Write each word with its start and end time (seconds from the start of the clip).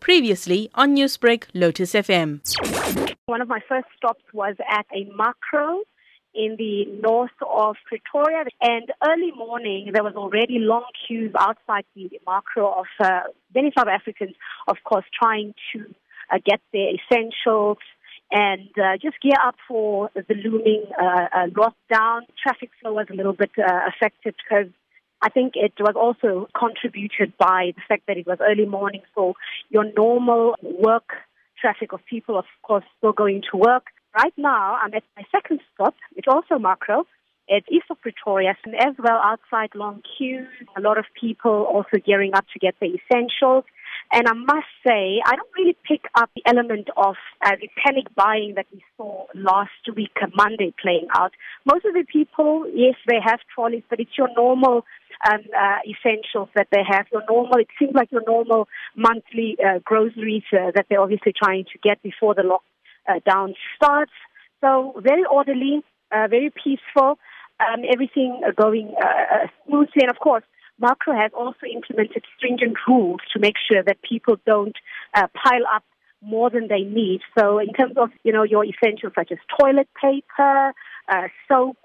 Previously 0.00 0.70
on 0.74 0.96
Newsbreak, 0.96 1.44
Lotus 1.54 1.92
FM. 1.92 2.40
One 3.26 3.40
of 3.42 3.48
my 3.48 3.60
first 3.68 3.86
stops 3.96 4.24
was 4.32 4.56
at 4.68 4.86
a 4.94 5.04
Makro 5.06 5.80
in 6.34 6.56
the 6.56 6.84
north 7.02 7.36
of 7.46 7.76
Pretoria. 7.86 8.44
And 8.60 8.90
early 9.06 9.32
morning, 9.36 9.90
there 9.92 10.04
was 10.04 10.14
already 10.14 10.58
long 10.58 10.84
queues 11.06 11.32
outside 11.38 11.84
the 11.94 12.10
Makro 12.26 12.78
of 12.78 12.86
uh, 13.00 13.20
many 13.54 13.72
South 13.76 13.88
Africans, 13.88 14.34
of 14.66 14.76
course, 14.84 15.04
trying 15.20 15.54
to 15.72 15.84
uh, 16.32 16.38
get 16.44 16.60
their 16.72 16.90
essentials 16.94 17.78
and 18.30 18.68
uh, 18.78 18.96
just 19.00 19.20
gear 19.22 19.32
up 19.44 19.56
for 19.66 20.10
the 20.14 20.34
looming 20.34 20.84
uh, 21.00 21.26
uh, 21.34 21.46
lockdown. 21.46 22.20
Traffic 22.42 22.70
flow 22.80 22.92
was 22.92 23.06
a 23.10 23.14
little 23.14 23.32
bit 23.32 23.50
uh, 23.58 23.80
affected 23.88 24.34
because 24.36 24.70
I 25.20 25.28
think 25.30 25.54
it 25.56 25.72
was 25.80 25.94
also 25.96 26.48
contributed 26.56 27.32
by 27.38 27.72
the 27.74 27.82
fact 27.88 28.04
that 28.06 28.16
it 28.16 28.26
was 28.26 28.38
early 28.40 28.66
morning, 28.66 29.02
so 29.14 29.34
your 29.68 29.84
normal 29.96 30.54
work 30.62 31.10
traffic 31.60 31.92
of 31.92 32.00
people, 32.06 32.38
of 32.38 32.44
course, 32.62 32.84
still 32.98 33.12
going 33.12 33.42
to 33.50 33.56
work. 33.56 33.86
Right 34.16 34.32
now, 34.36 34.78
I'm 34.80 34.94
at 34.94 35.02
my 35.16 35.24
second 35.32 35.60
stop. 35.74 35.94
It's 36.16 36.28
also 36.28 36.54
Makro. 36.54 37.04
It's 37.48 37.66
east 37.70 37.86
of 37.90 38.00
Pretoria, 38.02 38.54
and 38.64 38.74
as 38.74 38.94
well 38.98 39.20
outside 39.24 39.70
long 39.74 40.02
queues. 40.16 40.46
A 40.76 40.80
lot 40.80 40.98
of 40.98 41.06
people 41.18 41.64
also 41.64 41.96
gearing 42.04 42.34
up 42.34 42.44
to 42.52 42.58
get 42.58 42.74
their 42.78 42.90
essentials. 42.90 43.64
And 44.12 44.28
I 44.28 44.32
must 44.34 44.68
say, 44.86 45.20
I 45.24 45.34
don't 45.34 45.48
really 45.56 45.76
pick 45.86 46.02
up 46.14 46.30
the 46.36 46.42
element 46.46 46.88
of 46.96 47.16
uh, 47.44 47.56
the 47.60 47.68
panic 47.82 48.06
buying 48.14 48.54
that 48.56 48.66
we 48.72 48.82
saw 48.96 49.26
last 49.34 49.70
week, 49.96 50.16
Monday, 50.34 50.74
playing 50.80 51.08
out. 51.14 51.32
Most 51.64 51.84
of 51.86 51.94
the 51.94 52.04
people, 52.10 52.66
yes, 52.72 52.94
they 53.06 53.18
have 53.22 53.40
trolleys, 53.54 53.82
but 53.88 53.98
it's 53.98 54.16
your 54.16 54.28
normal 54.36 54.84
um, 55.26 55.40
uh, 55.56 55.78
essentials 55.88 56.48
that 56.54 56.68
they 56.70 56.82
have. 56.86 57.06
Your 57.12 57.22
normal, 57.28 57.58
it 57.58 57.68
seems 57.78 57.94
like 57.94 58.10
your 58.12 58.22
normal 58.26 58.68
monthly 58.96 59.56
uh, 59.64 59.78
groceries 59.84 60.44
uh, 60.52 60.70
that 60.74 60.86
they're 60.88 61.00
obviously 61.00 61.32
trying 61.32 61.64
to 61.72 61.78
get 61.82 62.02
before 62.02 62.34
the 62.34 62.42
lockdown 62.42 63.54
starts. 63.76 64.12
So 64.60 65.00
very 65.02 65.24
orderly, 65.30 65.82
uh, 66.12 66.26
very 66.28 66.50
peaceful, 66.50 67.18
um, 67.60 67.82
everything 67.90 68.40
going 68.56 68.94
uh, 69.02 69.46
smoothly, 69.66 70.02
and 70.02 70.10
of 70.10 70.18
course. 70.18 70.44
Makro 70.80 71.20
has 71.20 71.32
also 71.36 71.66
implemented 71.66 72.22
stringent 72.36 72.76
rules 72.86 73.18
to 73.32 73.40
make 73.40 73.56
sure 73.68 73.82
that 73.82 74.00
people 74.00 74.36
don't 74.46 74.76
uh, 75.12 75.26
pile 75.34 75.66
up 75.74 75.82
more 76.22 76.50
than 76.50 76.68
they 76.68 76.82
need. 76.82 77.20
So 77.36 77.58
in 77.58 77.72
terms 77.72 77.94
of, 77.96 78.10
you 78.22 78.32
know, 78.32 78.44
your 78.44 78.64
essentials 78.64 79.12
such 79.16 79.32
as 79.32 79.38
toilet 79.58 79.88
paper, 80.00 80.72
uh, 81.08 81.28
soap, 81.48 81.76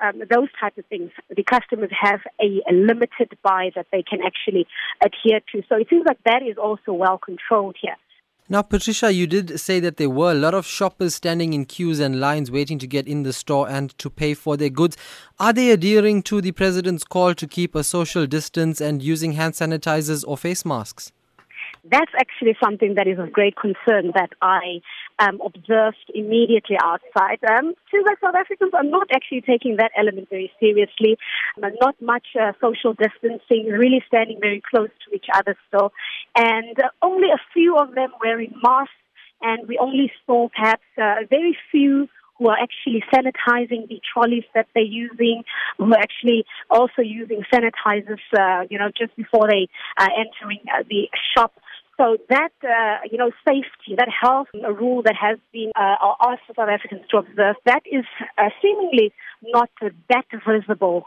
um, 0.00 0.22
those 0.30 0.48
type 0.58 0.76
of 0.78 0.86
things, 0.86 1.10
the 1.34 1.42
customers 1.42 1.90
have 1.98 2.20
a, 2.40 2.62
a, 2.68 2.72
limited 2.72 3.36
buy 3.42 3.70
that 3.74 3.86
they 3.92 4.02
can 4.02 4.20
actually 4.22 4.66
adhere 5.04 5.40
to. 5.52 5.62
So 5.68 5.76
it 5.76 5.88
seems 5.90 6.04
like 6.06 6.18
that 6.24 6.42
is 6.42 6.56
also 6.56 6.92
well 6.92 7.18
controlled 7.18 7.76
here. 7.80 7.96
Now, 8.48 8.62
Patricia, 8.62 9.12
you 9.12 9.28
did 9.28 9.60
say 9.60 9.78
that 9.78 9.96
there 9.96 10.10
were 10.10 10.32
a 10.32 10.34
lot 10.34 10.54
of 10.54 10.66
shoppers 10.66 11.14
standing 11.14 11.52
in 11.52 11.66
queues 11.66 12.00
and 12.00 12.18
lines 12.18 12.50
waiting 12.50 12.80
to 12.80 12.86
get 12.88 13.06
in 13.06 13.22
the 13.22 13.32
store 13.32 13.68
and 13.68 13.96
to 13.98 14.10
pay 14.10 14.34
for 14.34 14.56
their 14.56 14.70
goods. 14.70 14.96
Are 15.38 15.52
they 15.52 15.70
adhering 15.70 16.24
to 16.24 16.40
the 16.40 16.50
president's 16.50 17.04
call 17.04 17.32
to 17.34 17.46
keep 17.46 17.76
a 17.76 17.84
social 17.84 18.26
distance 18.26 18.80
and 18.80 19.02
using 19.02 19.32
hand 19.32 19.54
sanitizers 19.54 20.24
or 20.26 20.36
face 20.36 20.64
masks? 20.64 21.12
That's 21.84 22.12
actually 22.18 22.56
something 22.62 22.94
that 22.96 23.06
is 23.06 23.18
of 23.18 23.32
great 23.32 23.56
concern 23.56 24.12
that 24.14 24.30
I 24.42 24.80
um, 25.18 25.40
observed 25.44 26.10
immediately 26.14 26.76
outside. 26.82 27.38
Um, 27.48 27.74
seems 27.90 28.04
like 28.06 28.20
South 28.20 28.34
Africans 28.34 28.72
are 28.74 28.84
not 28.84 29.08
actually 29.14 29.40
taking 29.40 29.76
that 29.76 29.90
element 29.96 30.28
very 30.28 30.52
seriously. 30.60 31.16
Um, 31.62 31.72
not 31.80 31.94
much 32.00 32.26
uh, 32.40 32.52
social 32.60 32.94
distancing, 32.94 33.66
really 33.68 34.02
standing 34.06 34.38
very 34.40 34.62
close 34.68 34.90
to 35.08 35.16
each 35.16 35.26
other 35.34 35.56
still. 35.68 35.92
And 36.36 36.78
uh, 36.78 36.88
only 37.02 37.28
a 37.28 37.40
few 37.54 37.76
of 37.76 37.94
them 37.94 38.10
wearing 38.22 38.52
masks, 38.62 38.92
and 39.40 39.66
we 39.66 39.78
only 39.78 40.12
saw 40.26 40.48
perhaps 40.54 40.84
uh, 40.98 41.24
very 41.30 41.56
few 41.70 42.08
who 42.40 42.48
are 42.48 42.56
actually 42.58 43.04
sanitizing 43.12 43.86
the 43.88 44.00
trolleys 44.12 44.44
that 44.54 44.66
they're 44.74 44.82
using, 44.82 45.44
who 45.76 45.92
are 45.92 45.98
actually 46.00 46.44
also 46.70 47.02
using 47.02 47.42
sanitizers, 47.52 48.18
uh, 48.38 48.64
you 48.70 48.78
know, 48.78 48.88
just 48.96 49.14
before 49.14 49.46
they 49.46 49.68
are 49.98 50.08
entering 50.18 50.60
uh, 50.74 50.82
the 50.88 51.08
shop. 51.36 51.52
So 52.00 52.16
that, 52.30 52.52
uh, 52.64 53.04
you 53.10 53.18
know, 53.18 53.30
safety, 53.46 53.94
that 53.98 54.08
health 54.08 54.48
rule 54.54 55.02
that 55.02 55.16
has 55.20 55.38
been 55.52 55.70
uh, 55.76 55.96
asked 56.26 56.46
for 56.46 56.54
South 56.56 56.70
Africans 56.70 57.02
to 57.10 57.18
observe, 57.18 57.56
that 57.66 57.82
is 57.84 58.06
uh, 58.38 58.48
seemingly 58.62 59.12
not 59.42 59.68
that 60.08 60.24
visible. 60.48 61.04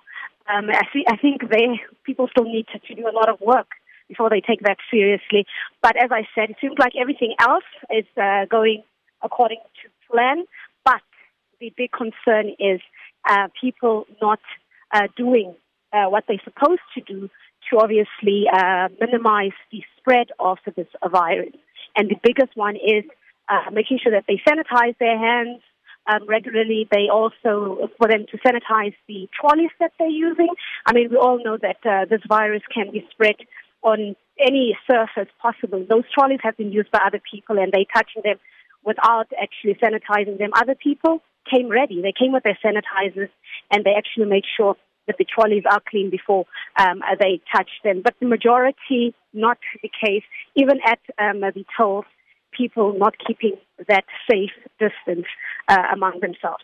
Um, 0.48 0.70
I, 0.70 0.84
I 1.08 1.18
think 1.18 1.50
they, 1.50 1.82
people 2.06 2.28
still 2.30 2.46
need 2.46 2.68
to, 2.74 2.78
to 2.78 2.94
do 2.94 3.08
a 3.08 3.16
lot 3.16 3.28
of 3.28 3.42
work 3.42 3.70
before 4.08 4.30
they 4.30 4.40
take 4.40 4.62
that 4.62 4.78
seriously. 4.92 5.48
But 5.82 5.96
as 5.98 6.12
I 6.12 6.28
said, 6.36 6.52
it 6.52 6.58
seems 6.62 6.76
like 6.78 6.94
everything 6.96 7.34
else 7.40 7.64
is 7.90 8.06
uh, 8.16 8.46
going 8.46 8.84
according 9.24 9.62
to 9.82 9.90
plan. 10.12 10.46
But 10.86 11.02
the 11.60 11.74
big 11.76 11.90
concern 11.92 12.54
is 12.60 12.82
uh, 13.28 13.48
people 13.60 14.06
not 14.22 14.42
uh, 14.94 15.08
doing 15.18 15.56
uh, 15.92 16.06
what 16.06 16.26
they're 16.28 16.38
supposed 16.44 16.86
to 16.96 17.02
do 17.02 17.30
to 17.74 17.80
obviously 17.80 18.46
uh, 18.52 18.90
minimize 19.00 19.58
the 19.72 19.82
spread 19.98 20.28
of 20.40 20.58
this 20.76 20.88
virus. 21.12 21.56
And 21.96 22.10
the 22.10 22.16
biggest 22.24 22.56
one 22.56 22.76
is 22.76 23.04
uh, 23.50 23.72
making 23.72 24.00
sure 24.02 24.12
that 24.14 24.26
they 24.28 24.42
sanitize 24.48 24.98
their 25.00 25.18
hands 25.18 25.62
um, 26.08 26.28
regularly. 26.28 26.88
They 26.92 27.08
also, 27.12 27.90
for 27.98 28.08
them 28.08 28.26
to 28.32 28.38
sanitize 28.38 28.96
the 29.08 29.28
trolleys 29.40 29.72
that 29.80 29.92
they're 29.98 30.08
using. 30.08 30.50
I 30.86 30.94
mean, 30.94 31.10
we 31.10 31.18
all 31.18 31.44
know 31.44 31.58
that 31.62 31.78
uh, 31.86 32.06
this 32.10 32.22
virus 32.28 32.62
can 32.74 32.92
be 32.92 33.06
spread 33.12 33.36
on 33.82 34.16
any 34.40 34.78
surface 34.90 35.32
possible. 35.42 35.86
Those 35.88 36.04
trolleys 36.14 36.40
have 36.44 36.58
been 36.58 36.72
used 36.72 36.92
by 36.92 37.00
other 37.06 37.22
people 37.32 37.58
and 37.60 37.72
they're 37.72 37.86
touching 37.94 38.24
them 38.24 38.38
without 38.84 39.28
actually 39.42 39.76
sanitizing 39.76 40.38
them. 40.38 40.52
Other 40.56 40.76
people 40.76 41.22
came 41.52 41.70
ready. 41.70 42.02
They 42.02 42.14
came 42.18 42.34
with 42.34 42.44
their 42.44 42.58
sanitizers 42.64 43.30
and 43.72 43.84
they 43.84 43.94
actually 43.96 44.26
made 44.26 44.44
sure 44.58 44.76
that 45.08 45.18
the 45.18 45.26
trolleys 45.26 45.64
are 45.70 45.82
clean 45.90 46.10
before 46.10 46.46
um, 46.78 47.02
they 47.20 47.42
touch 47.56 47.70
them. 47.84 48.02
But 48.04 48.16
the 48.20 48.28
majority, 48.28 49.14
not 49.34 49.58
the 49.82 49.90
case. 49.90 50.24
Even 50.56 50.80
at 50.86 51.00
um, 51.20 51.42
the 51.42 51.66
tolls, 51.76 52.06
people 52.52 52.94
not 52.98 53.16
keeping 53.26 53.54
that 53.88 54.06
safe 54.30 54.52
distance 54.80 55.26
uh, 55.68 55.84
among 55.94 56.20
themselves. 56.22 56.64